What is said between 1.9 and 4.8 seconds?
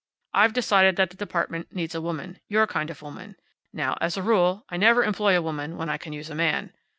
a woman, your kind of woman. Now, as a rule, I